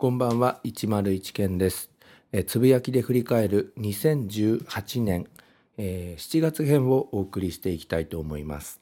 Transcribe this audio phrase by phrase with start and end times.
[0.00, 1.90] こんばんは101件です。
[2.30, 5.26] えつぶやきで振り返る2018年、
[5.76, 8.80] えー、7月編をお送りしていきたいと思います、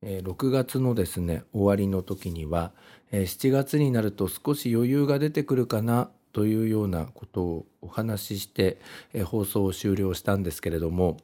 [0.00, 2.70] えー、6月のですね終わりの時には、
[3.10, 8.78] えー、7月になると少し余裕が出てくるかなというようなことをお話しして、
[9.14, 11.16] えー、放送を終了したんですけれども、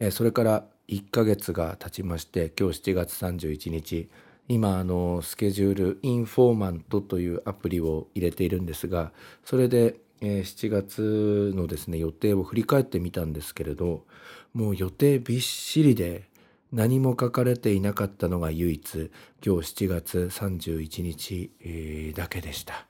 [0.00, 4.08] えー、それから1ヶ月が経ちまして今日7月31日
[4.48, 9.12] 今あのスケジュールインフォーマントというアプリを入れているんですが
[9.44, 14.04] それでえー、7月のですね予定を振り返ってみたんですけれど
[14.52, 16.28] もう予定びっしりで
[16.72, 19.10] 何も書かれていなかったのが唯一
[19.44, 22.86] 今日7月31日、えー、だけでした。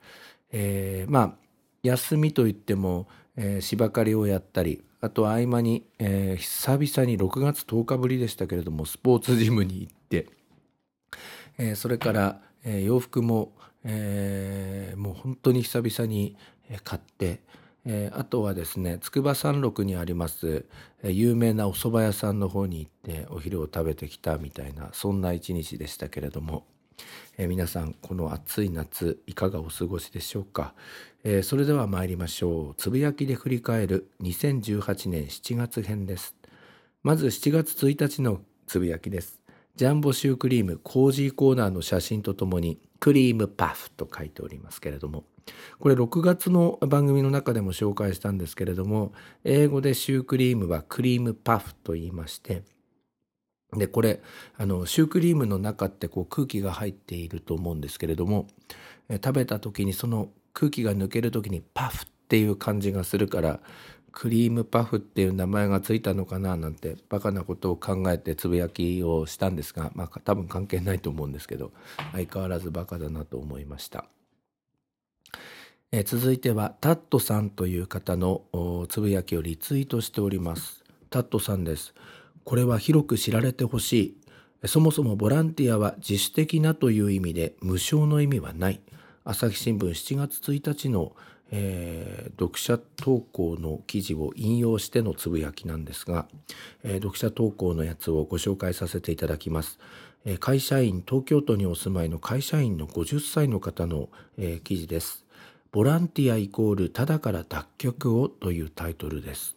[0.51, 1.33] えー、まあ
[1.83, 9.98] 休みといっても、えー、芝刈りをやったりあと合間に、えー、久々に6月10日ぶりでしたけれどもスポーツジムに行って、
[11.59, 13.51] えー、それから、えー、洋服も、
[13.83, 16.35] えー、もう本当に久々に
[16.83, 17.41] 買って、
[17.85, 20.65] えー、あとはですね筑波山麓にあります、
[21.03, 26.65] えー、有名なお蕎麦屋さんの方に行ってお昼を食べてきたみたいなそんな一日でしたけれども、
[27.37, 30.73] えー、皆さんこの暑い夏いかがお過ごしでしょうか、
[31.23, 32.75] えー、それでは参りましょう。
[32.75, 36.35] つぶやきで振り返る2018年7月編です。
[37.03, 39.39] まず7月1日のつぶやきです。
[39.79, 45.23] ジャンボシュークリームコージーコーナーの写真とともにクリームパフと書いておりますけれども
[45.79, 49.13] これ6月の番組の中でも紹介したんですけれども
[49.45, 52.63] 英語でシュークリームはクリームパフと言いまして
[53.71, 54.19] でこれ
[54.57, 58.47] あのシュークリームの中ってこう空気が入っていると思うんですけれども
[59.09, 63.61] 食べた時にその空気が抜ける時にパフっていう感じがするから
[64.11, 71.71] クリームパフっていう名前がついたのかななんてバカなことを考えてつぶやきをしたんですがまあ多分関係ないと思うんですけど
[72.11, 74.05] 相変わらずバカだなと思いました。
[75.91, 78.43] え続いてはタットさんという方の
[78.89, 80.83] つぶやきをリツイートしております。
[81.09, 81.95] タットさんです。
[82.43, 83.93] これは広く知られてほし
[84.63, 84.67] い。
[84.67, 88.81] そもそもボランティアは自主的なという意味で無償の意味はない。
[89.23, 91.15] 朝日新聞7月1日の、
[91.51, 96.27] えー、読者投稿の記事を引用してのつぶやきなんですが、
[96.83, 99.79] えー、読者投稿のやつをご紹介させていただきます、
[100.25, 105.25] えー、会社員東京都にお住まいの会社員の50歳の方の、え記事です
[105.71, 109.55] ボランティアイコールただから脱却をというタイトルです。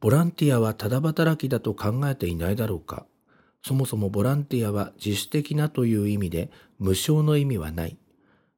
[0.00, 3.04] ボランティアはただ働きだと考えていないだろうか。
[3.62, 7.98] そもそもボランティアは自主的なという意味で無償の意味はない。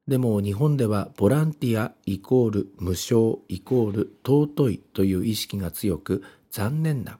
[0.08, 7.18] でも日本ではボランティアイコール無償イコール尊いという意識が強く残念だ。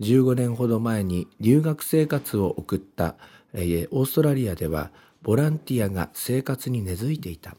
[0.00, 3.16] 15年ほど前に留学生活を送った
[3.54, 4.90] オーストラリアでは
[5.22, 7.56] ボランティアが生活に根付いていた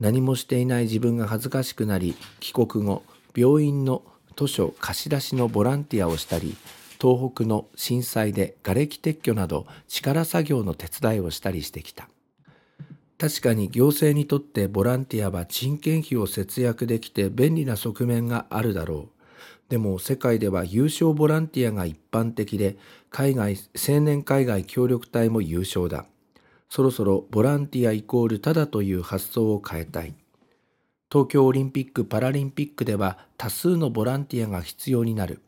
[0.00, 3.02] 何もしていない自分が恥ずかしくなり帰国後
[3.36, 4.02] 病院の
[4.36, 6.56] 図書貸し出しのボランティアをしたり
[7.00, 12.08] 東北の震災で瓦礫撤去など力作業の手伝いをしたりしてきた
[13.24, 22.76] 確かに行政にとってボランティアは人件費を節約できて便利な側面があるだろうでも世界では優勝ボランティアが一般的で
[23.10, 26.04] 海外青年海外協力隊も優勝だ
[26.74, 30.14] そろそろボランティアイコールただという発想を変えたい。
[31.08, 35.40] 東京オリンピック・パラリンピックでは多数のボランティアが必要になる。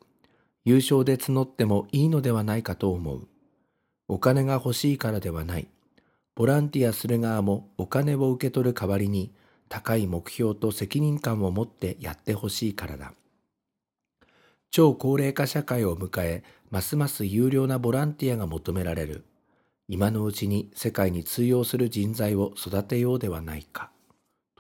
[0.65, 3.27] 優勝で募ってもいいのではないかと思う。
[4.07, 5.67] お金が欲しいからではない。
[6.37, 9.33] ボランティアする側もお金を受け取る代わりに
[9.71, 13.15] 高い目標と責任感を持ってやってほしいからだ。
[14.71, 19.25] 超高齢化社会を迎え、ますます有料なボランティアが求められる。
[19.89, 23.91] 今のうちに世界に通用する人材を育てようではないか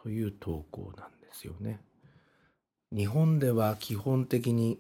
[0.02, 1.80] という投稿なんですよね。
[2.90, 4.78] 日本では基本的に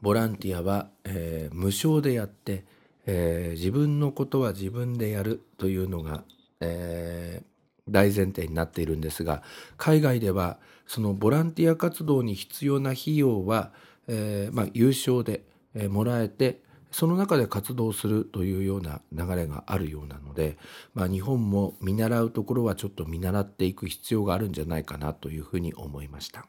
[0.00, 2.64] ボランティアは、えー、無償でやって、
[3.06, 6.24] えー、自分のことは自分でやるというのが、
[6.60, 9.42] えー、大前提になっているんですが
[9.76, 13.72] 海外ではそのボランティア活動に必要な費用は、
[14.08, 15.42] えーまあ、有償で、
[15.74, 16.60] え、もらえて
[16.92, 20.58] その中で活動するというような流れがあるようなので、
[20.94, 26.46] まあ、日本も見習うところはちょっと見習っていく必要があるんじゃないかなというふうに思いました。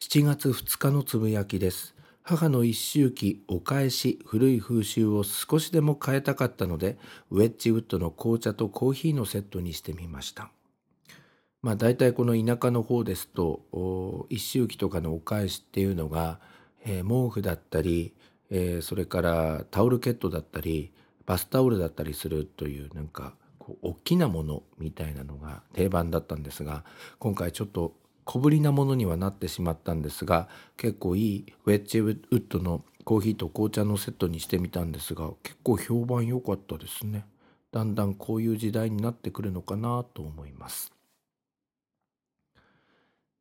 [0.00, 1.95] 7月2日のつぶやきです。
[2.28, 6.98] 母の一周期お返し古い風習を少しでも変えたかったので
[7.30, 10.50] ウェッジウッドの紅茶とコーヒーのセットにしてみました。
[11.62, 16.40] まあ大体この田舎の方ですと一周期とかのお返しっていうのが、
[16.84, 18.12] えー、毛布だったり、
[18.50, 20.90] えー、それからタオルケットだったり
[21.26, 26.82] バスタオルだったりするというなんかこう大きなものみたいなのが定番だったんですが
[27.20, 27.94] 今回ちょっと
[28.26, 37.24] 小ぶりなものにはなってしまったんですが結構いいウェッジウッドのコーヒーと紅茶のセットにしてみたんですが結構評判良かったですね。
[37.70, 40.92] だんだんこういう時代になってくるのかなと思います。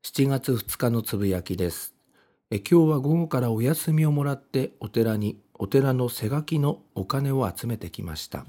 [0.04, 1.96] 7月2日のつぶやきです。
[2.52, 8.46] え今日は午後からお休みをもらってお寺にお寺の背書きのお金を集めてきました。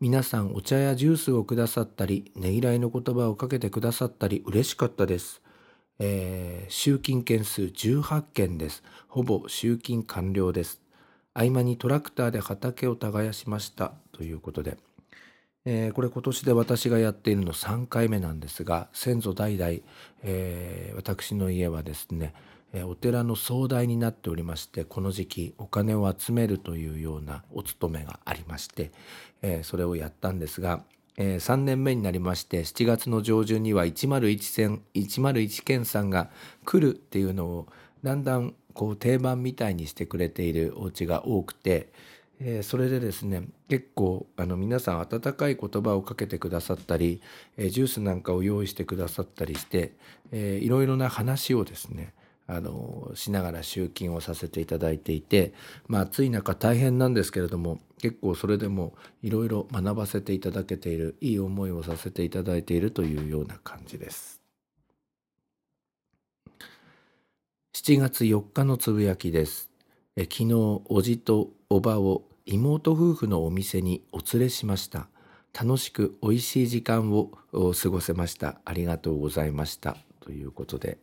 [0.00, 5.41] 皆さんお茶やジュースをくださったりねぎらいの言葉をかけてくださったり嬉しかったです。
[6.04, 8.82] えー、集金件数18件です。
[9.06, 10.80] ほぼ集金完了です。
[11.32, 14.78] 合間にトラクターで畑を耕しましたということで、
[15.64, 19.74] えー、これ今年で私がやっているの3回目なんですが先祖代々、
[20.24, 22.34] えー、私の家はですね、
[22.72, 28.90] えお寺の総代になっておりましてこの時期お金を集めるというようなお勤めがありまして、
[29.40, 30.82] えそれをやったんですが
[31.16, 36.30] えー、3年目になりまして7月の上旬には101線101県さんが
[36.64, 37.66] 来るっていうのを
[38.02, 41.92] だんだんこう定番みたいにしてくれているお家が多くて、
[42.40, 47.20] えー、それでですね結構あの皆さん温かい言葉をかけてくださったり、
[47.56, 49.92] えー、ジュースなんかを用意してくださったりして、
[50.30, 52.14] えー、いろいろな話をですね
[52.46, 55.52] あのしながら集金をさせていただいていて、
[55.86, 64.42] まあ、暑い中大変なんですけれども結構それでもいろいろ学ばせていただけているいい思いをさせていただいているというような感じです。
[67.74, 69.70] 7月4日のつぶやきです。
[70.16, 75.08] え昨日おじとおばを妹夫婦のお店にお連れしました。
[75.58, 78.60] 楽しく美味しい時間を過ごせました。
[78.64, 79.96] ありがとうございました。
[80.20, 80.98] ということで。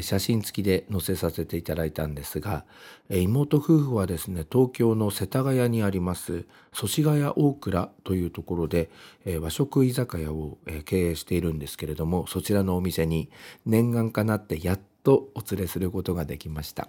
[0.00, 2.64] 写真付きで載せさせていただいたんですが
[3.10, 8.90] 妹夫婦はですね東京の世田谷にあります祖師ヶ谷大倉というところで
[9.40, 10.56] 和食居酒屋を
[10.86, 13.30] 経営しているんですけれどもそちらのお店に
[13.66, 16.88] 念願かなってやっとお連れすることができました。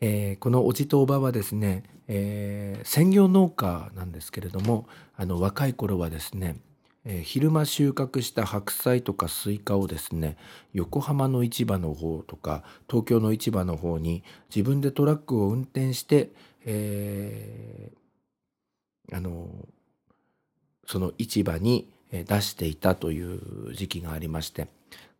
[0.00, 6.56] えー、このおじとおばはですね、えー、専業農家なんですけれどもあの若い頃はですね
[7.04, 10.36] えー、昼間収穫した白菜とかスイカをですね
[10.72, 14.22] 横浜の市場の方とか東京の市場の方に
[14.54, 16.30] 自分でトラックを運転して、
[16.64, 19.48] えー、あの
[20.86, 24.68] その市場に出していたという時期がありまして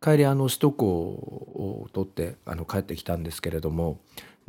[0.01, 3.99] 帰りあの首都高を取ってあの帰ってきたんですけれども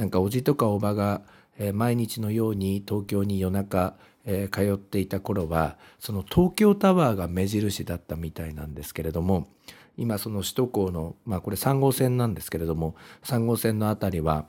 [0.02, 1.22] なんかおじとかおばが
[1.58, 3.94] え毎日のように東京に夜中
[4.24, 9.48] えー、通っていた頃はその東京タワーが目印だったみたいなんですけれども
[9.96, 12.94] 今その首都高のまあこれ3号線なんですけれども
[13.24, 14.46] 3号線の辺りは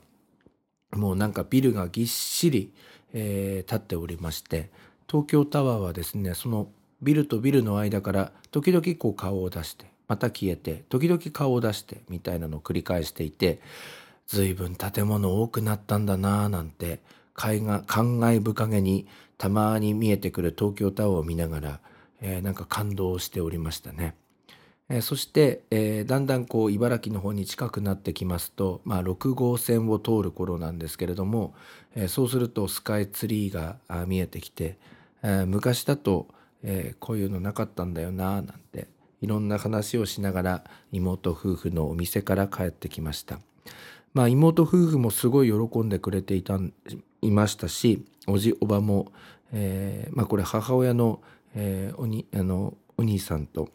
[0.92, 2.72] もうなんかビルがぎっしり、
[3.12, 4.70] えー、立っておりまして
[5.08, 6.68] 東京タワーはですねその
[7.02, 13.60] ビルとビルの間から時々こう顔を出してまた消えて時々顔を出してみたいなのを繰り返していて
[14.26, 17.00] 随分建物多くなったんだなぁなんて
[17.34, 19.06] 感慨深げに
[19.38, 21.80] たまに見えてくる東京タワーを見ながら、
[22.20, 24.14] えー、なんか感動しておりましたね。
[24.88, 31.54] えー、そして、えー、だんだんこう茨城の方に近くなってきますと、まあ、6号線を通る頃なんですけれども、
[31.94, 34.78] えー、そうするとスカイツリーが見えてきて、
[35.22, 36.28] え、昔だと、
[36.62, 38.88] え、こういうのなかったんだよななんて
[39.20, 43.40] いろんな話をしながら妹夫婦のお店から帰ってきました。
[44.14, 46.58] まあ、妹夫婦もすごい喜んでくれていた
[47.20, 49.12] いましたしおじおばも、
[49.52, 51.20] えー、まあ、これ母親の,、
[51.54, 53.68] えー、おにあのお兄さんと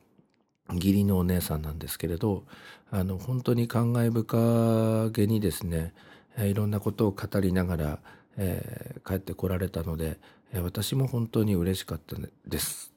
[0.72, 2.46] 義理のお姉さんなんですけれど
[2.92, 5.94] あの本当に感慨深げにですね、
[6.38, 8.00] いろんなことを語りながら、
[8.38, 10.18] えー、帰ってこられたので、
[10.64, 12.16] 私も本当に嬉しかった
[12.48, 12.92] です。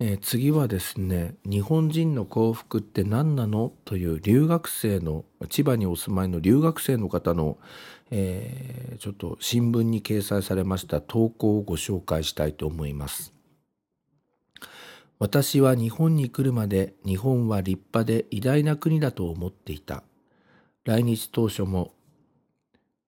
[0.00, 7.58] えー、次はですね「日本人の幸福って何なの?」という留学生の千葉にお住まいの留学生の方の、
[8.10, 13.34] えー、ちょっと新聞に掲載されました投稿をご紹介したいと思います。
[15.18, 20.04] 私は日本に来るまで日本は立派で偉大な国だと思っていた。
[20.84, 21.92] 来日当初も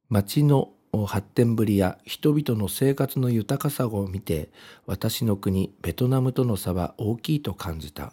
[0.08, 0.72] 町の
[1.06, 4.50] 発展ぶりや人々の生活の豊かさを見て
[4.86, 8.12] 私の国ベトナムとの差は大きいと感じた。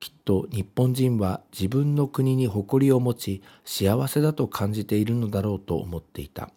[0.00, 6.50] きっと日本人は自分の国に誇りを持ち幸せだと感じているのだろうと思っていた。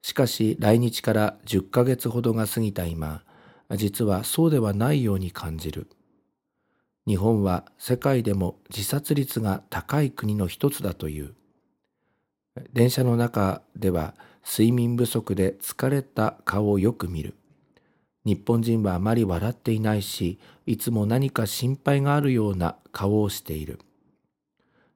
[0.00, 3.22] しかし来日から10ヶ月ほどが過ぎた今
[3.76, 5.88] 実はそうではないように感じる。
[7.06, 11.34] 日本は世界でも自殺率が高い国の一つだという。
[12.72, 14.14] 電車の中では
[14.48, 17.34] 睡眠不足で疲れた顔をよく見る。
[18.24, 23.78] 日本人はあまり笑っていないし、いつも何か心配があるような顔をしている。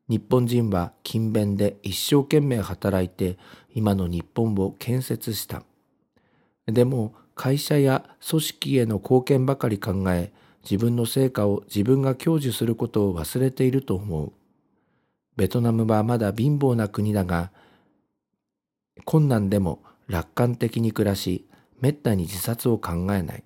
[0.09, 3.39] 日本人は勤勉で一生懸命働いて
[3.75, 5.63] 今の日本を建設した。
[6.67, 10.33] でも会社や組織への貢献ばかり考え
[10.63, 14.33] 自分の成果を自分が享受することを忘れていると思う。
[15.37, 17.53] ベトナムはまだ貧乏な国だが
[19.05, 21.47] 困難でも楽観的に暮らし、
[21.81, 23.45] めったに自殺を考えない。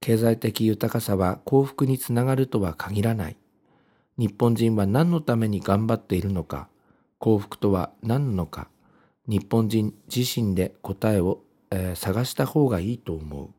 [0.00, 3.36] 経済的豊かさは幸福につながるとは限らない。
[4.18, 6.68] 日本人は何のために頑張っているのか、
[7.18, 8.68] 幸福とは何なのか、
[9.26, 11.40] 日本人自身で答えを、
[11.70, 13.50] えー、探した方がいいと思う。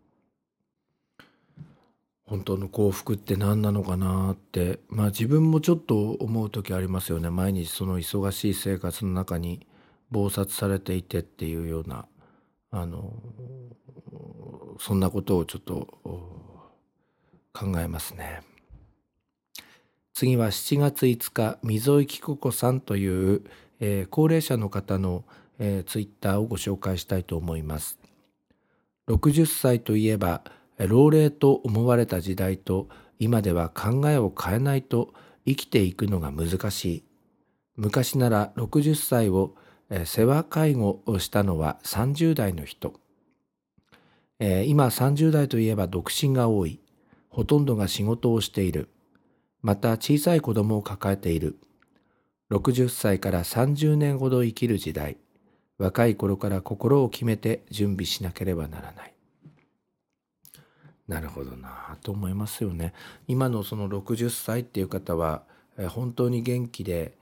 [2.25, 9.67] 本当の幸福って何なのかなってまあ自分もちょっと思う時ありますよね毎日その忙しい生活の中に
[10.13, 12.05] 忙殺されていてっていうような
[12.72, 13.13] あの
[14.79, 15.88] そんなことをちょっと
[17.53, 18.41] 考えますね。
[20.13, 23.41] 次は7月5日溝井紀子さんという、
[23.79, 25.25] えー、高齢者の方の、
[25.58, 27.98] えー、ツイッターをご紹介したいと思います。
[29.08, 30.43] 60歳といえば
[30.77, 32.88] 老齢と思われた時代と
[33.20, 35.13] 今では考えを変えないと
[35.46, 37.03] 生きていくのが難しい。
[37.75, 39.55] 昔なら60歳を
[40.05, 42.93] 世話介護をしたのは30代の人。
[44.39, 46.79] 今30代といえば独身が多い。
[47.29, 48.89] ほとんどが仕事をしている。
[49.62, 51.57] また小さい子供を抱えている。
[52.51, 55.17] 60歳から30年ほど生きる時代。
[55.77, 59.13] 若い頃から心を決めて準備しなければならない。
[61.07, 62.93] なるほどなと思いますよね。
[63.27, 65.43] 今のその60歳っていう方は
[65.89, 67.13] 本当に元気で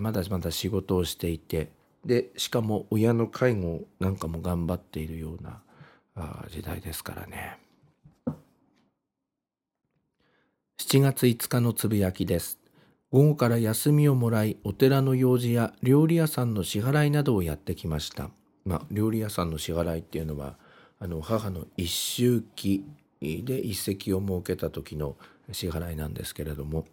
[0.00, 1.70] まだまだ仕事をしていて
[2.04, 5.62] でしかも親の介護なんかも頑張っているような
[6.16, 7.58] あ時代ですからね。
[10.78, 12.58] 7月5日のつぶやきです。
[13.10, 18.30] 午後から休みをもらいお寺の用事や料理屋さんの支払いなどをやってきました。
[18.64, 20.56] まあ料理屋さんの支払いっていうのは
[20.98, 22.84] あの母の一周忌
[23.20, 25.16] で一席を設けた時の
[25.52, 26.84] 支払いなんですけれども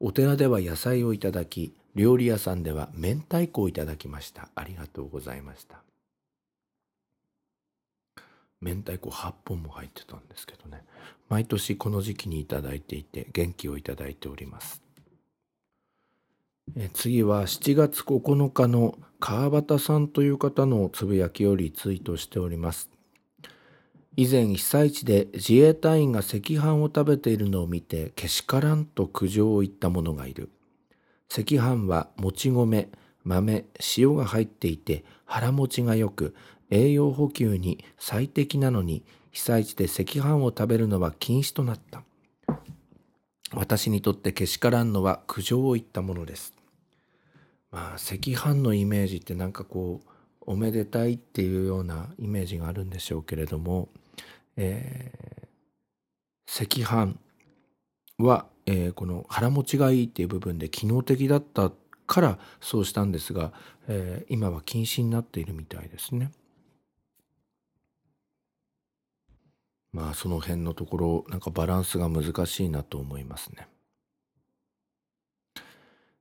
[0.00, 4.48] お寺では野菜をいただき料理屋さんでは明太子をいただきました。
[4.54, 5.82] ありがとうございました。
[8.62, 10.84] 明太子8本も入ってたんですけどね。
[11.28, 14.82] 毎年この時期にいただいていて元気をいただいております。
[16.76, 22.88] え次は7月9日の川端さんという方のつぶやきをリツイートしております。
[24.16, 30.50] 以前被災地で自衛隊員が赤飯を食べているのを見てけしからんと苦情を言った者がいる。
[31.34, 32.90] 赤飯はもち米、
[33.24, 33.64] 豆、
[33.96, 36.34] 塩が入っていて腹持ちが良く
[36.70, 42.02] 栄養補給に最適なのに被災地で赤飯を食べるのは禁止となった。
[43.54, 46.54] 私にとってけしからんのは苦情を言ったものです。
[47.70, 50.08] まあ赤飯のイメージってなんかこう
[50.46, 53.88] おめでたいっていうようなイメージがあるんでしょうけれども、
[54.56, 57.16] えー、赤飯
[58.18, 61.72] はえー、この腹持ちがいいっていう部分で機能的だった
[62.06, 63.52] からそうしたんですが、
[63.88, 66.30] えー、今は禁止になっているみたいですね。
[69.92, 73.68] まあその辺のところなんかバランスが難しいなと思いますね。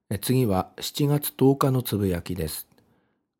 [0.10, 2.67] え次は7月10日のつぶやきです。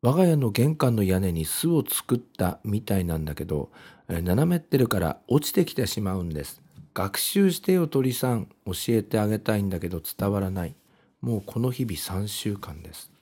[0.00, 3.70] 我が家の玄関の屋根に巣を作ったみたいなんだけど、
[4.08, 6.62] 斜めってるから落ちてきてしまうんです。
[6.94, 8.48] 学習してよ鳥さん。
[8.66, 10.74] 教えてあげたいんだけど伝わらない。
[11.20, 13.12] もうこの日々3週間です。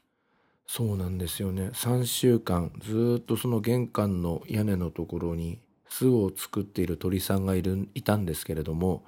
[0.66, 1.70] そうなんですよね。
[1.72, 5.58] 3週間ずっとその玄関の屋根のところに
[5.88, 9.04] 巣を作っている鳥さんがいるいたんですけれども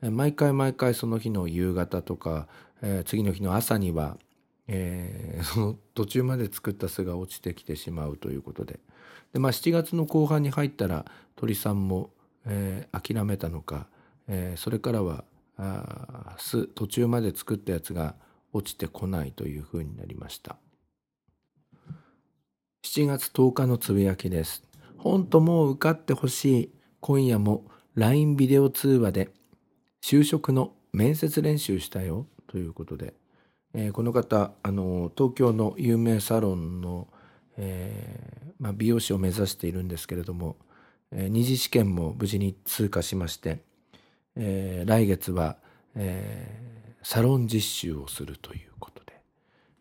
[0.00, 2.46] 毎回毎回その日の夕方とか、
[2.80, 4.16] えー、次の日の朝には、
[4.68, 8.80] えー、その途中まで作った巣が落ちてきてしまうということで。
[9.32, 11.04] で、まあ、7月の後半に入ったら
[11.36, 12.10] 鳥さんも、
[12.46, 13.88] えー、諦めたのか
[14.32, 15.24] えー、それからは
[15.58, 18.14] あ巣途中まで作ったやつが
[18.52, 20.56] 落ちてこないというふうになりました
[22.82, 24.64] 7月10日のつぶやきです。
[24.96, 26.70] 本当もう受かってほしい。
[27.00, 29.30] 今夜も LINE ビデオ通話で
[30.02, 33.14] 就職の面接練習したよということで、
[33.74, 37.08] えーこの方あの東京の有名サロンの、
[37.58, 40.56] えーまあ、美容師を目指しているんですけれども、
[41.12, 43.62] えー二次試験も無事に通過しまして、
[44.36, 45.56] えー来月は、
[45.94, 46.70] えー
[47.02, 49.20] サロン実習をするということで、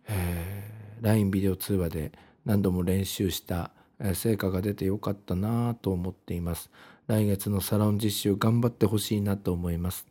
[0.08, 2.12] えー LINE ビデオ通話で
[2.46, 6.70] 何度も練習した、えー成果が出てよかったなと思っています。
[7.08, 10.08] 来月のサロン実習頑張ってほしいなと思います。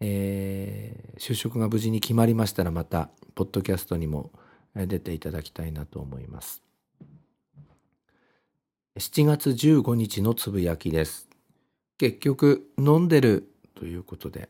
[0.00, 4.30] えー就職が無事に決まりましたらまたポッドキャストにも
[4.74, 6.62] えー出ていただきたいなと思います。
[8.98, 11.28] 7月15日のつぶやきです。
[11.98, 14.48] 結局飲んでるということで、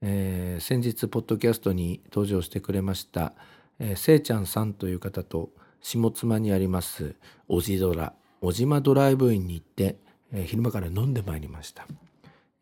[0.00, 3.34] えー先日ポッドキャストに登場してくれました、
[3.78, 5.50] えーせいちゃんさんという方と
[5.80, 7.14] 下妻にあります
[7.48, 9.96] おじドラ小島ドライブインに行って、
[10.32, 11.86] えー昼間から飲んでまいりました。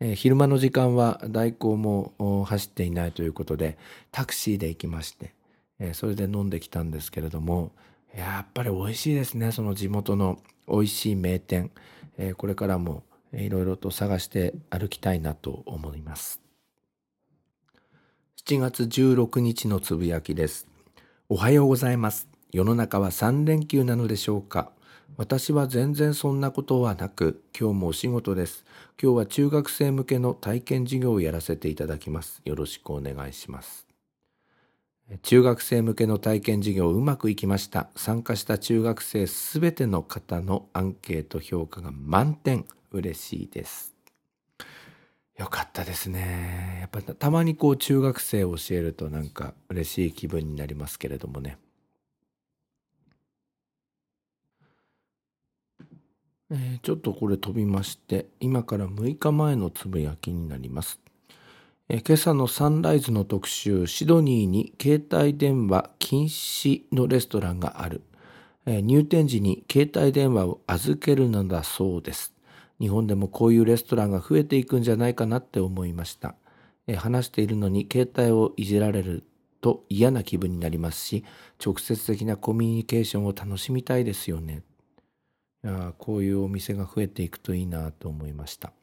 [0.01, 3.77] えー昼間の時間は代行も走っていないということで
[4.11, 5.33] タクシーで行きまして、
[5.79, 7.71] えーそれで飲んできたんですけれども
[8.15, 11.71] やっぱり美味しいですねその地元の美味しい名店、
[12.17, 13.03] えーこれからも
[13.33, 16.41] いろいろと探して歩きたいなと思います。
[18.45, 20.67] 7月16日のつぶやきです。
[21.29, 22.27] おはようございます。
[22.51, 24.71] 世の中は3連休なのでしょうか？
[25.17, 28.65] 私は全然そんなことはなく今日もお仕事です。
[29.01, 32.41] 今日は中学生向けの体験授業をやらせていただきます。
[32.43, 33.87] よろしくお願いします。
[35.23, 37.89] 中学生向けの体験授業うまくいきました。
[37.95, 42.65] 参加した中学生すべての方のアンケート評価が満点。
[42.91, 43.95] 嬉しいです。
[45.37, 46.77] よかったですね。
[46.81, 51.57] やっぱたまにこう中学生を教えるとなんか嬉しい気分になりますけれどもね。
[56.51, 60.99] えーちょっとこれ飛びまして今から6日前のつぶやきになります。
[61.89, 68.01] えー今朝のサンライズの特集シドニーに携帯電話禁止のレストランがある、
[68.65, 72.33] え入店時に携帯電話を預けるのだそうです。
[72.81, 76.33] 日本でもこういうレストランが増えていくんじゃないかなって思いました、
[76.87, 79.23] え話しているのに携帯をいじられる
[79.61, 81.23] と嫌な気分になりますし
[81.63, 84.63] 直接的なコミュニケーションを楽しみたいですよね。
[85.63, 88.73] いやこういうお店が増えていくといいなと思いました。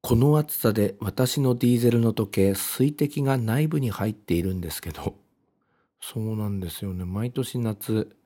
[0.00, 5.16] この暑さで私のディーゼルの時計水滴が内部に入っているんですけど
[6.00, 7.04] そうなんですよね。
[7.04, 8.16] 毎年夏、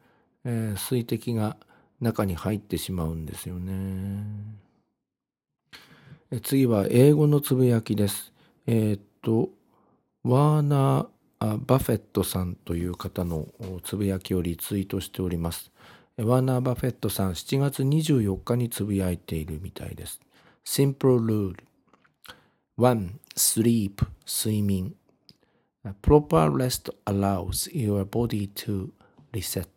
[0.44, 1.56] えー水滴が
[2.02, 4.24] 中に入ってしまうんですよね
[6.30, 8.32] え次は英語のつぶやきです
[8.66, 9.50] えーっと
[10.24, 13.46] ワーナーバフェットさんという方の
[13.82, 15.72] つぶやきをリツイートしております
[16.18, 20.20] ワーナー・バフェットさん7月24日につぶやいているみたいです。
[20.64, 21.56] Simple rule
[22.78, 23.12] 1.
[23.34, 24.94] Sleep 睡眠
[26.02, 28.90] Proper rest allows your body to
[29.32, 29.71] reset.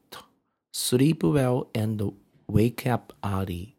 [0.78, 2.12] Sleep well and
[2.50, 3.76] wake up early.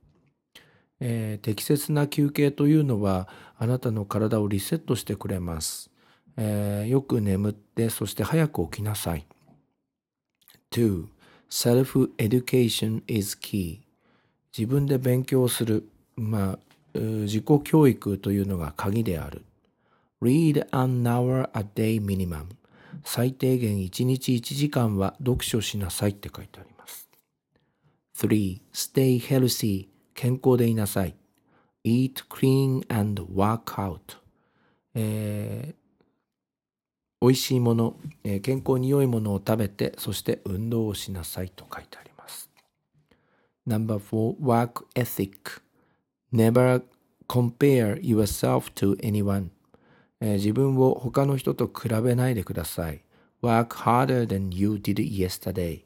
[0.99, 3.29] えー適切な休憩というのは
[3.59, 5.91] あなたの体をリセットしてくれます。
[6.39, 9.27] えーよく眠ってそして早く起きなさい。
[10.71, 11.05] 2.
[11.51, 13.81] Self-education is key.
[14.57, 16.59] 自分で勉強する、まあ、
[16.95, 19.45] 自己教育というのが鍵である。
[20.23, 22.47] Read an hour a day minimum.
[23.05, 26.76] 最低限1日1時間は読書しなさいって書いてあります。
[28.17, 28.63] 3.
[28.73, 29.89] Stay healthy.
[30.15, 31.15] 健康でいなさい。
[31.85, 34.17] Eat clean and work out.
[34.95, 35.87] えー
[37.21, 42.49] 美味しいもの、えー健康に良いものを食べて、そして運動をしなさいと書いてあります。
[43.69, 44.39] Number 4.
[44.41, 45.61] Work Ethic
[46.33, 46.83] Never
[47.29, 49.49] compare yourself to anyone、
[50.23, 53.03] えー自分を他の人と比べないでください。
[53.43, 55.83] Work harder than you did yesterday、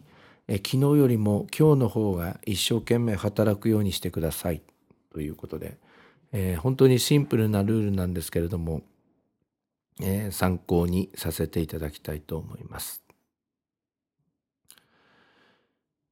[0.52, 4.62] え昨日よりも今日の方が一生懸命働くようにしてください。
[5.12, 5.78] ということで、
[6.32, 8.82] えー本当にシンプルなルールなんですけれども、
[10.02, 13.04] えー参考にさせていただきたいと思います。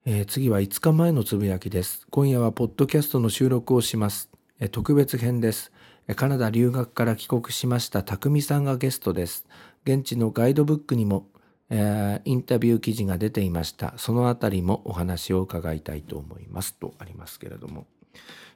[0.05, 2.07] えー次は5日前のつぶやきです。
[2.09, 4.31] 今夜はポッドキャストの収録をします。
[4.61, 5.73] えー特別編です。
[6.15, 9.49] カナダ留学から帰国しました匠さんがゲストです。
[9.83, 11.27] 現地のガイドブックにも、
[11.71, 13.95] えーインタビュー記事が出ていました。
[13.97, 17.87] そのあたりもお話を伺いたいと思いますとありますけれども。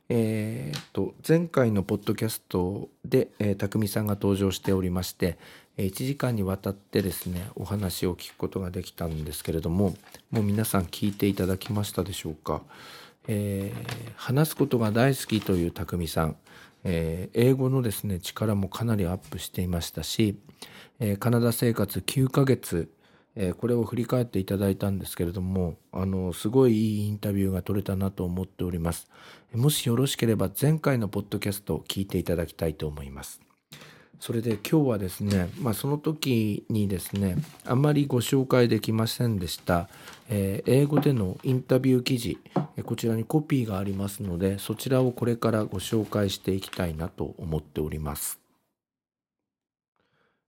[0.08, 5.38] えーと前回のポッドキャストで、えー、匠さんが登場しておりまして、
[5.78, 9.94] 1時間にわたってですねお話を聞くことができたんですけれども
[10.30, 12.62] もう皆さん聞いていただきましたでしょうか、
[13.26, 16.36] えー、話すことが大好きという匠さん、
[16.84, 20.38] えー、英語のですね力もかなりアップしていましたし、
[21.00, 22.90] えー、カナダ生活9ヶ月
[23.34, 29.08] えこれを振り返っていただいたんですけれどもあのすごいいいインタビューが取れたなと思っております。
[29.54, 33.40] もしよろしければ前回のポッドキャストを聞いていただきたいと思います。
[34.22, 39.88] それで今日はですね、まあ、その時にですねあまりご紹介できませんでした、
[40.28, 42.38] えー、英語でのインタビュー記事
[42.84, 48.41] こちらにコピーがありますのでそちらをこれからご紹介していきたいなと思っております。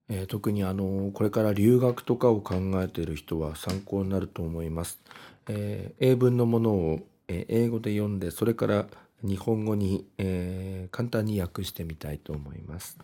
[0.08, 5.00] えー、特にあのこれから留学とかを考えている人は参考になると思います。
[5.48, 8.86] えー、英文のものを、えー、英語で読んでそれから
[9.22, 12.98] 日本語に、え簡単に訳してみたいと思います。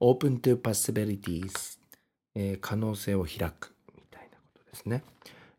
[0.00, 1.78] Open to possibilities、
[2.34, 5.02] え可能性を開くみたいなことですね。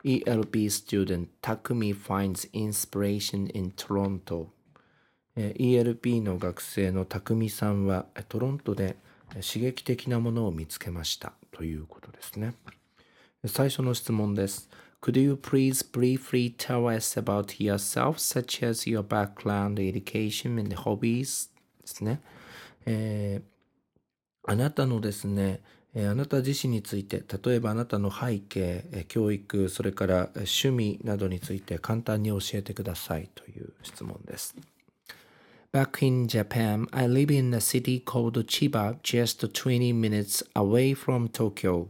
[0.04, 4.50] ELP student Takumi finds inspiration in Toronto、
[5.36, 8.96] え ELP の学生の匠さんはトロントで
[9.42, 12.54] 刺激的なものを見つけましたということですね。
[13.46, 14.70] 最初の質問です。
[15.02, 21.50] Could you please briefly tell us about yourself, such as your background, education, and hobbies?
[21.82, 22.22] ですね。
[22.86, 25.62] えー、あなたのですね、
[25.96, 34.56] あなた自身について、例えばあなたの背景、教育、それから趣味などについて簡単に教えてくださいという質問です。
[35.74, 41.88] Back in Japan, I live in a city called Chiba, just 20 minutes away from Tokyo.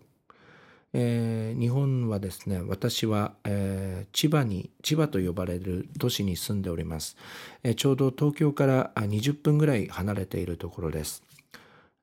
[0.93, 7.17] えー、日本はですね、私は、えー、千葉に、千葉と呼ばれる都市に住んでおります。
[7.62, 11.22] えー、ちょうど東京から20分ぐらい離れているところです。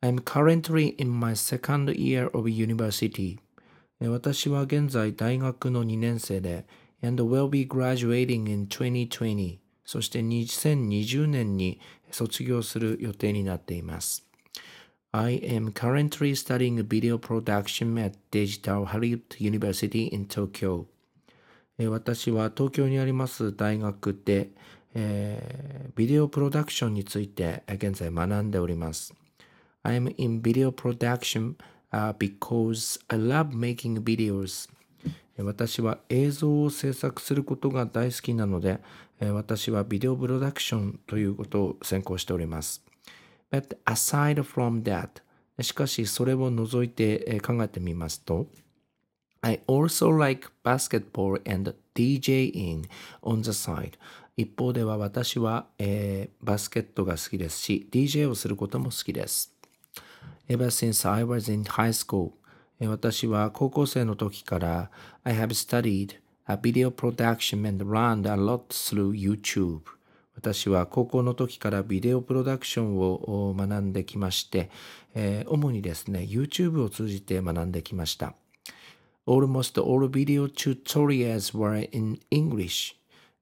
[0.03, 3.39] I'm currently in my second year of university.
[4.03, 6.67] 私は現在大学の2年生で、
[7.03, 9.70] and will be graduating in 2020.
[9.91, 11.81] そして2020年に
[12.13, 14.25] 卒業する予定になっています。
[15.11, 20.85] I am currently studying video production at Digital Harriet University in Tokyo.
[21.89, 24.51] 私は東京にあります大学で、
[24.95, 29.13] えー、ビデオプロダクションについて現在学んでおります。
[29.83, 31.57] I am in video production、
[31.91, 34.71] uh, because I love making videos.
[35.43, 38.81] 私は映像を制作することが大好きなので、
[39.21, 42.83] 私はビデオプロダクションということを専攻しております。
[43.51, 45.23] But aside from that,
[45.63, 48.47] しかしそれを除いて考えてみますと、
[49.43, 52.89] I also like basketball and DJing
[53.23, 53.93] on the side.
[54.37, 59.53] 一方では私は、えー、バスケットが好きですし、DJ をすることも好きです。
[60.49, 62.33] Ever since I was in high school,
[62.89, 64.91] 私は高校生の時から
[65.23, 66.17] I have studied
[66.51, 69.83] a video production and learned a lot through YouTube
[70.35, 74.69] 私は高校の時からビデオプロダクションを学んできまして、
[75.15, 78.35] えー、主にですね YouTube を通じて学んできました
[79.29, 82.97] Almost all video tutorials were in English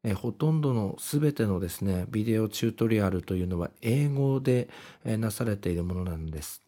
[0.05, 4.69] えほとんどのすべてのですね、ビデオチュートリアルというのは英語で、
[5.05, 6.63] えなされているものなんです。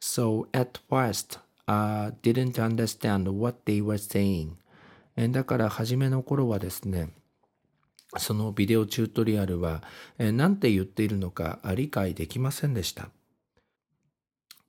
[0.00, 4.56] So at first, uh, didn't understand what they were saying.
[5.16, 7.10] だから初めの頃はですね、
[8.16, 9.82] そのビデオチュートリアルは
[10.18, 13.10] 何て言っているのか理解できませんでした。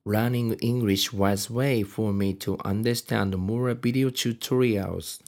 [0.06, 5.22] Learning English was way for me to understand more video tutorials.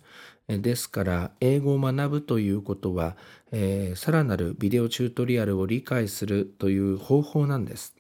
[0.49, 3.17] ですから、英語を学ぶということは、
[3.51, 7.96] えー、さらなるビデオチュートリアルを理解するという方法なんです。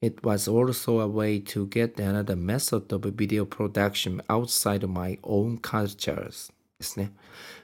[0.00, 5.58] It was also a way to get another method of video production outside my own
[5.60, 7.12] cultures ですね。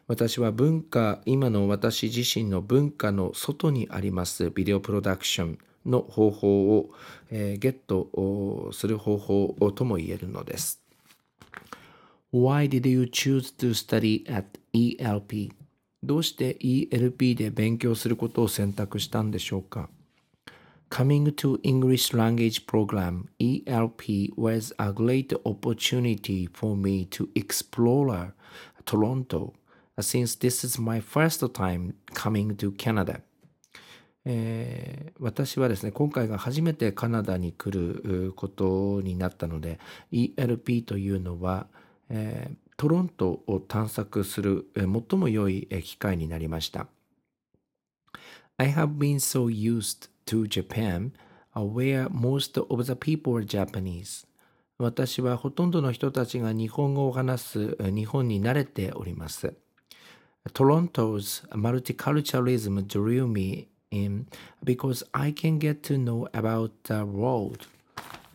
[0.08, 6.90] 私は文化、今の私自身の文化の外にありますビデオプロダクションの方法を、
[7.30, 10.80] えー、ゲットする方法とも言えるのです。
[12.32, 15.52] Why did you choose to study at ELP?
[16.02, 19.88] どうして ELP で勉強することを選択したんでしょうか
[20.90, 28.34] Coming to English Language Program ELP was a great opportunity for me to explore
[28.84, 29.54] Toronto
[29.98, 33.20] since this is my first time coming to Canada.
[34.26, 39.78] えー、私はですね、今回が初めてカナダに来ることになったので、
[40.12, 41.66] ELP というのは、
[42.08, 46.86] えー、トロントを探索する、えー、最も良い機会になりました。
[48.56, 51.12] I have been so used to Japan,
[51.54, 54.26] where most of the people are Japanese.
[54.78, 59.54] 私はほとんどの人たちが日本語を話す日本に慣れております。
[60.52, 64.26] Toronto's multiculturalism drew me in
[64.64, 67.66] because I can get to know about the world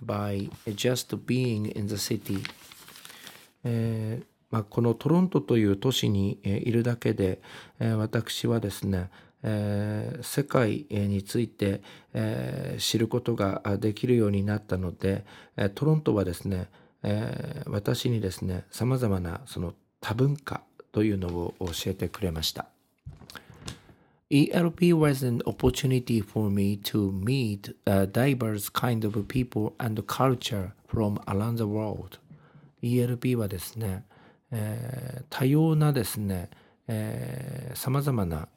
[0.03, 2.41] by just being in the city.
[3.63, 7.41] えーまあ、このトロントという都市にいるだけで、
[7.79, 9.09] えー私はですね、
[9.43, 11.81] えー世界について、
[12.13, 15.25] えー知ることができるようになったので、
[15.57, 16.69] えートロントはですね、
[17.03, 22.65] えー私にですね、様々なその多文化というのを教えてくれました。
[24.31, 31.19] ELP was an opportunity for me to meet a diverse kind of people and culture from
[31.25, 32.19] around the world.
[32.83, 34.03] ELP はですね、
[34.51, 36.49] えー多様なですね、
[37.73, 38.47] さまざまな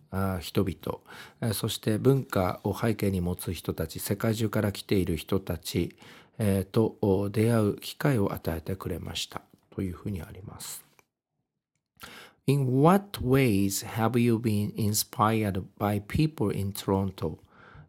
[0.40, 5.96] 人々、そして文化を背景に持つ人たち、世界中から来ている人たち、
[6.70, 10.84] と出会う機会を与えてくれましたというふうにあります。
[12.46, 17.38] In what ways have you been inspired by people in Toronto?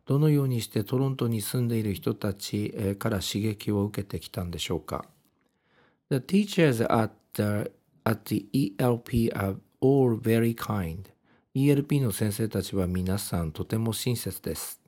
[0.05, 5.05] どのようにしてトロントに住んでいる人たちから刺激を受けてきたんでしょうか
[6.09, 7.71] ？The teachers at the,
[8.03, 11.12] at the ELP are all very kind.
[11.54, 14.80] ELP の先生たちは皆さんとても親切です。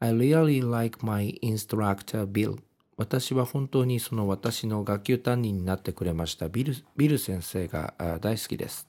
[0.00, 2.58] I really like my instructor Bill.
[2.96, 8.88] 私は本当にその私の学級担任になってくれましたビルビル先生があ大好きです。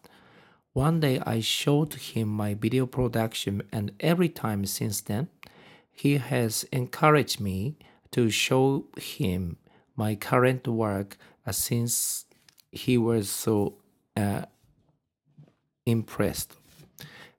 [0.74, 5.28] One day I showed him my video production and every time since then,
[5.96, 7.76] he has encouraged me
[8.12, 9.58] to show him
[9.96, 12.26] my current work uh, since
[12.72, 13.76] he was so
[14.18, 14.46] uh,
[15.86, 16.58] impressed.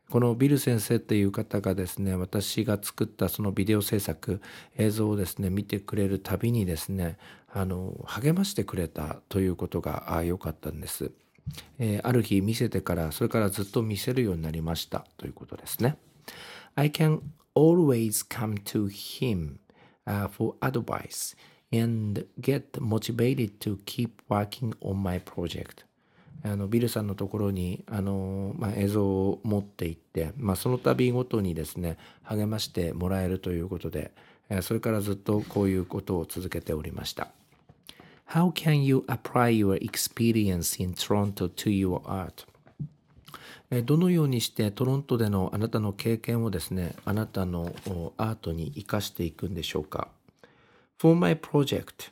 [0.10, 4.42] このビル先生っていう方がですね、私が作ったそのビデオ制作、
[4.78, 7.18] 映像をですね、見てくれるたびにですね、
[7.54, 11.12] あの、励ましてくれたということが良かったんです。
[11.80, 15.98] えーある日見せてから、それからずっと見せるようになりましたということですね。
[16.76, 17.22] I can
[17.56, 19.58] always come to him、
[20.32, 21.36] for advice
[21.72, 25.84] and get motivated to keep working on my project.
[26.44, 34.12] あのビルさんのところにあの、まあ、映像を持って行って、まあ、その度ごとにですね励ましてもらえるということで、
[34.50, 37.30] えそれからずっとこういうことを続けておりました。
[38.30, 42.48] How can you apply your experience in Toronto to your art?
[43.72, 47.74] えどのようにしてトロントでのあなたの経験をですねあなたの
[48.18, 50.08] アートに生かしていくんでしょうか
[51.00, 52.12] ？For my project,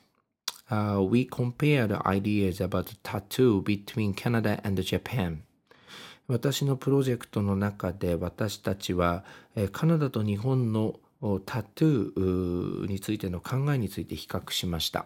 [0.70, 5.44] uh, we compared ideas about tattoo between Canada and Japan.
[6.28, 9.24] 私のプロジェクトの中で私たちは
[9.56, 11.00] えカナダと日本の
[11.46, 15.06] タトゥーについての考えについて比較しました。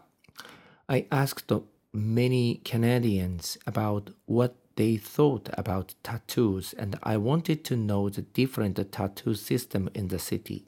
[0.87, 8.09] I asked many Canadians about what they thought about tattoos and I wanted to know
[8.09, 10.65] the different tattoo system in the city.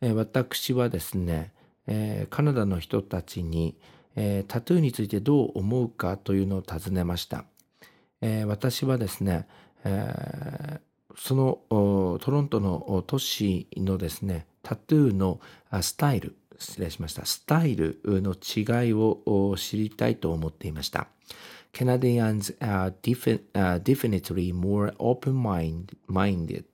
[0.00, 1.52] 私はですね、
[1.88, 3.74] えーカナダの人たちに、
[4.14, 7.44] えータトゥーについてどう思うかというのを尋ねました。
[8.20, 9.48] えー私はですね、
[9.84, 10.80] えー
[11.20, 11.58] その
[12.20, 15.40] トロントの都市のですね、タトゥーの
[15.80, 21.08] スタイル、失礼しました、スタイルの違いを知りたいと思っていました。
[21.72, 26.64] Canadians are definitely more open-minded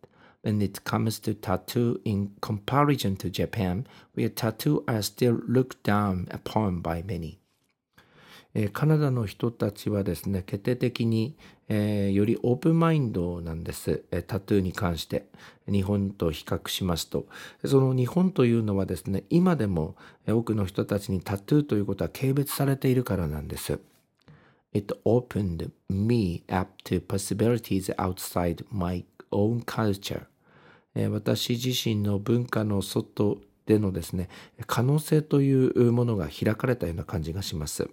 [0.45, 6.29] when it comes to tattoo in comparison to Japan, where tattoo are still looked down
[6.31, 7.39] upon by many.
[8.57, 11.37] えカナダの人たちはですね、決定的に、
[11.69, 15.27] えーよりオープンマインドなんです、えタトゥーに関して。
[15.67, 17.27] 日本と比較しますと。
[17.65, 23.81] その日本というのはですね、今でもえ多くの人たちにタトゥーということは軽蔑されているからなんです。
[24.73, 30.27] It opened me up to possibilities outside my own culture.
[30.95, 34.29] 私自身の文化の外でのですね、
[34.67, 37.89] 可能性というものが開かれたような感じがします。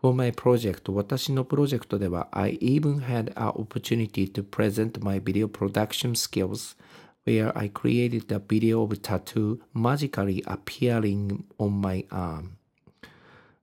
[0.00, 6.76] For my project, 私のプロジェクトでは、I even had an opportunity to present my video production skills
[7.24, 12.56] where I created a video of tattoo magically appearing on my arm.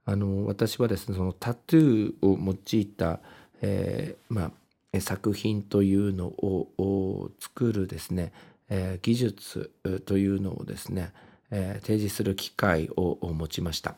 [0.05, 3.19] あの私はですねそのタトゥーを用いた、
[3.61, 4.51] えーまあ
[4.97, 8.31] 作品というのをを作るですね、
[8.69, 9.71] えー技術
[10.05, 11.13] というのをですね、
[11.51, 13.95] えー提示する機会をを持ちました。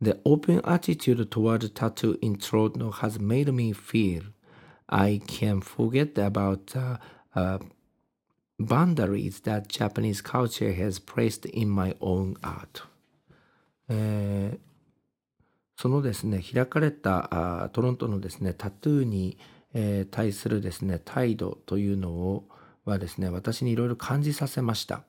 [0.00, 4.22] The open attitude toward tattoo intro has made me feel
[4.86, 6.98] I can forget about uh,
[7.34, 7.58] uh,
[8.58, 12.84] boundaries that Japanese culture has placed in my own art.
[13.88, 14.73] えー
[15.76, 19.38] そのですね開かれたあトロントのですねタトゥーに、
[19.74, 22.44] えー対するですね態度というのを
[22.84, 25.02] はですね私にいろいろ感じさせました、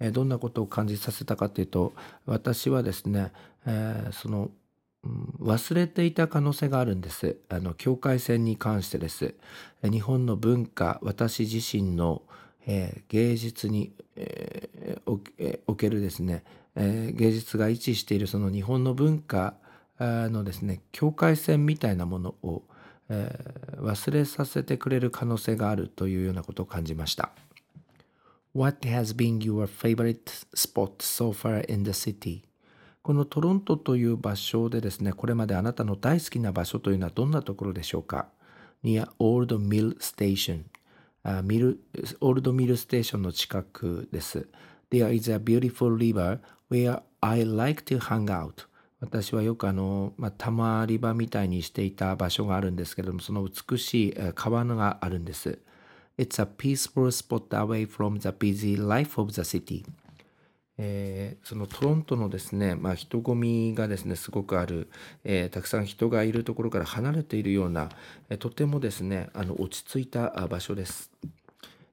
[0.00, 1.92] えーどんなことを感じさせたかというと
[2.24, 3.32] 私はですね、
[3.66, 4.50] えーその
[5.04, 7.36] うん忘れていた可能性があるんです。
[7.48, 9.34] あの境界線に関してです。
[9.82, 12.22] え日本の文化私自身の、
[12.66, 16.42] えー芸術に、えーおえおけるですね、
[16.74, 19.54] えー芸術が位置しているその日本の文化
[20.00, 22.62] のですね境界線みたいなものを、
[23.08, 27.30] えー忘れさせてくれる可能性があるというようなことを感じました。
[28.54, 32.42] What has been your favorite spot so far in the city?
[33.02, 38.28] このトロントという場所でですね、これまであなたの大好きな場所というのはどんなところでしょうか
[38.82, 40.62] ?near Old Mill Station
[41.22, 41.80] あミル、
[42.20, 44.48] オールドミルステーションの近くです。
[44.90, 48.66] There is a beautiful river where I like to hang out.
[49.00, 55.58] 私はよくあの、まあ、たまり場みたいにしていた場所があるんですけれども、その美しいえー川があるんです。
[56.18, 59.84] It's a peaceful spot away from the busy life of the city.
[60.78, 64.88] えーそのトロントのですね、まあ、人混みがですねすごくある、
[65.24, 67.90] えーたくさん人がいるところから離れているような、
[68.30, 71.10] えーとてもですねあの落ち着いたあ場所です。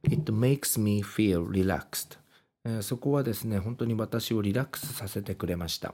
[0.06, 2.18] It makes me feel relaxed、
[2.64, 5.94] えーそこはですね本当に私をリラックスさせてくれました。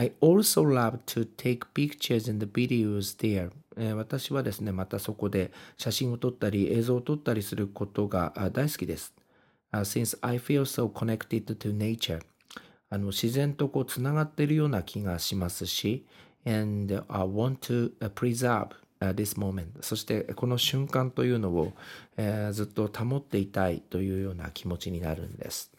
[0.00, 3.50] I also love to take pictures and videos there.
[3.94, 9.12] 私はですね、またそこで写真を撮ったり映像を撮ったりすることが大好きです。
[9.72, 12.22] Since I feel so connected to nature.
[12.88, 16.06] あの自然とこうつながっているような気がしますし、
[16.46, 19.66] and I want to preserve this moment.
[19.82, 21.74] そしてこの瞬間というのを、
[22.16, 25.70] えずっと保っていたいというような気持ちになるんです。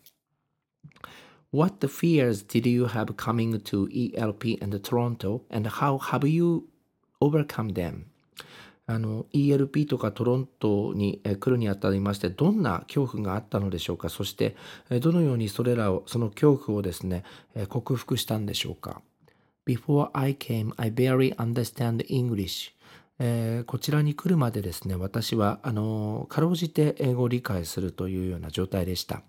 [1.54, 6.64] What fears did you have coming to ELP and Toronto and how have you
[7.20, 8.06] overcome them?
[8.88, 14.56] あの ELP とかトロントに来るにあたりましてどんな恐怖があったのでしょうかそして
[15.02, 17.24] どのようにそれらをその恐怖をですね
[17.68, 19.02] 克服したんでしょうか
[19.66, 22.72] Before I came, I barely understand English.
[23.20, 29.22] えーこちらに来るまでですね私はあのかろうじて英語を理解するというような状態でした。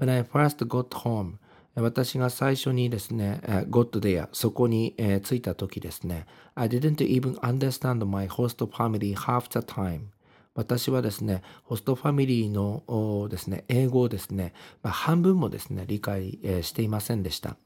[0.00, 1.34] When I first got home,
[1.80, 10.00] 私が最初にですね、えー got there そこに、えー着いた時ですね、I didn't even understand my host family half the time.
[10.54, 17.56] 私はですね、ホストファミリーのですね、英語をですね、まあ、半分もですね、理解、えーしていませんでした。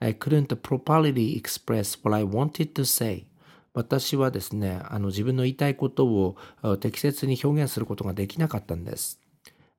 [0.00, 3.26] I couldn't properly express what I wanted to say.
[3.74, 6.36] 私はですね、あの自分の言いたいことを
[6.80, 9.20] 適切に表現することができなかったんです。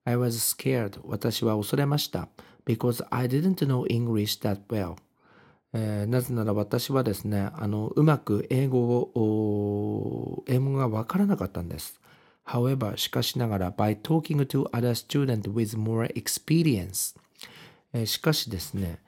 [0.10, 1.00] I was scared.
[1.04, 2.28] 私は恐れました。
[2.65, 4.95] because I didn't know English that well.
[5.72, 12.00] えーなぜなら私はですね、あのうまく英語を英語がわからなかったんです。
[12.48, 17.15] However, しかしながら、by talking to other students with more experience,
[17.93, 19.00] えーしかしですね、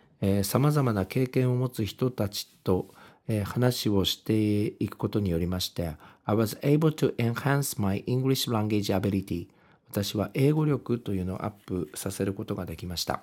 [0.44, 2.94] さまざまな経験を持つ人たちと、
[3.28, 9.48] えー話をしていくことによりまして、I was able to enhance my English language ability.
[9.92, 13.22] 私は英語力というのをアップさせることができました。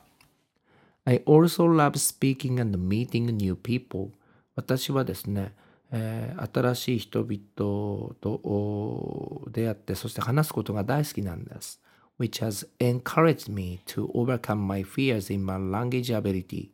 [1.06, 4.10] I also love speaking and meeting new people.
[4.54, 5.54] 私はですね、
[5.90, 11.80] えー新しい人々と出会って、そして話すことが大好きなんです。
[12.18, 16.68] which has encouraged me to overcome my fears in my language ability.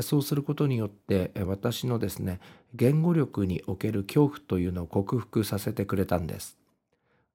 [0.00, 2.38] そうすることによって、え私のですね、
[2.74, 6.61] 言語力における恐怖というのを克服させてくれたんです。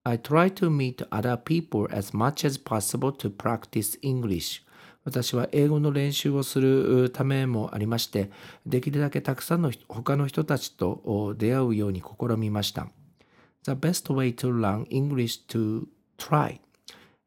[0.08, 4.64] I try to meet other people as much as possible to practice English.
[5.04, 8.32] 私は英語の練習をするためもありまして、
[8.66, 12.88] できるだけたくさんの他の人たちと出会うように試みました。
[13.64, 16.62] The best way to learn English to try.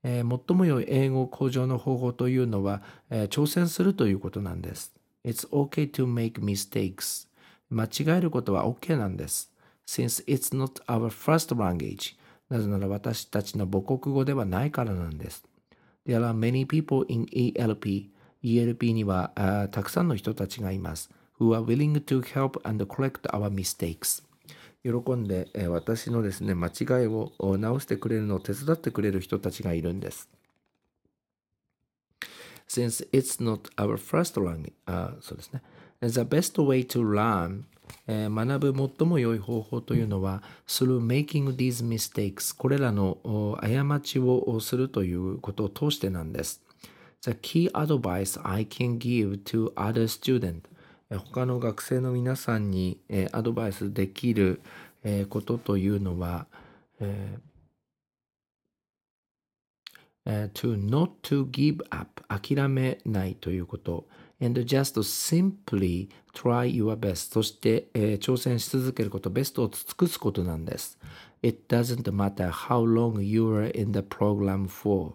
[0.02, 4.94] え最も良い英語向上の方法というのは、え挑戦するということなんです。
[5.22, 7.28] It's okay to make mistakes.
[7.68, 9.52] 間違えることは OK なんです。
[9.86, 12.18] Since it's not our first language.
[12.50, 15.44] なぜなら私たちの母国語ではないからなんです。
[16.06, 18.08] There are many people in ELP.
[18.42, 21.10] ELP にはあたくさんの人たちがいます。
[21.38, 24.22] Who are willing to help and correct our mistakes.
[24.82, 30.28] 喜んで、え私のですね、間違いを直してくれるのを手伝ってくれる人たちがいるんです。
[32.66, 35.62] Since it's not our first language, あそうですね。
[36.00, 37.64] The best way to learn
[38.06, 46.62] えー学ぶ最も良い方法というのは through making these mistakes これらのお過ちをするということを通してなんです。
[47.22, 50.62] The key advice I can give to other students
[51.10, 54.60] え他の学生の皆さんに、えアドバイスできる、
[55.02, 56.46] えことというのは、
[57.00, 57.50] えー
[60.52, 64.06] to not to give up 諦めないということ
[64.40, 67.32] and just simply try your best.
[67.32, 70.98] そして、えー挑戦し続けることベストを尽くすことなんです。
[71.42, 75.14] It doesn't matter how long you are in the program for.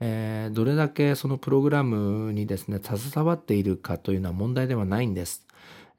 [0.00, 5.46] えーどれだけそのプログラムにですね携わっているかというのは問題ではないんです、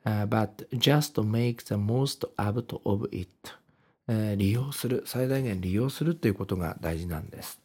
[0.05, 3.29] Uh, but just make the most out of it、
[4.07, 7.59] えー利用する最大限利用するということが大事なんです。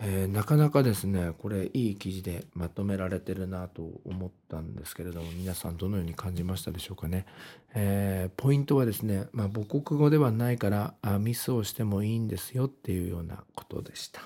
[0.00, 7.26] えーなかなかですねこれいい記事でまとめられてるなと思ったんですけれども皆さんどのように感じましたでしょうかね、
[7.74, 14.22] えーポイントはですね、まあ、母国語ではないからあミスをしてもいいんですよっていうようなことでした。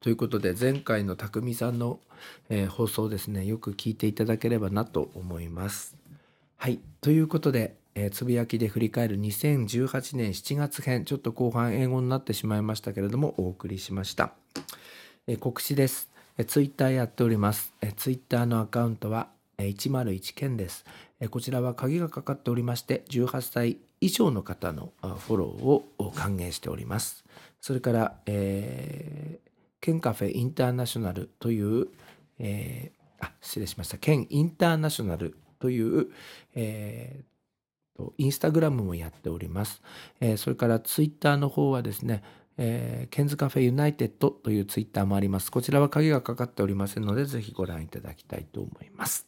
[0.00, 2.00] ということで前回の匠さんの、
[2.48, 5.96] えー放送ですねよく聞いていただければなと思います。
[6.56, 11.04] はいということで、えつぶやきで振り返る2018年7月編。
[11.04, 14.34] ちょっと後半英語になってしまいましたけれどもお送りしました、
[15.26, 20.84] え告知です、えーツイッターやっております、えーツイッターのアカウントは、えー101件です、
[21.18, 27.24] えこちらは鍵がかかっておりまして18歳以上の方のフォローを歓迎しております。
[27.60, 29.48] それから、えー
[29.80, 31.88] ケンカフェインターナショナルという、
[32.38, 33.98] えーあ失礼しました。
[33.98, 36.06] ケンインターナショナルという、
[36.54, 37.37] えー
[38.16, 39.82] インスタグラムもやっております、
[40.20, 42.22] えーそれからツイッターの方はですね、
[42.56, 45.50] えーケンズカフェユナイテッドというツイッターもあります。
[45.50, 49.26] こちらは鍵がかかっておりませんのでぜひご覧いただきたいと思います。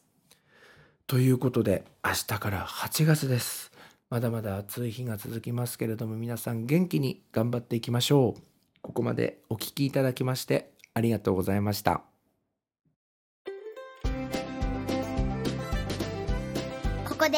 [1.07, 3.71] ということで明日から8月です。
[4.09, 8.41] まだまだ暑い日が続きますけれども皆さん元気に頑張っていきましょう。
[8.81, 12.03] ここまでお聞きいただきましてありがとうございました。
[17.07, 17.37] ここで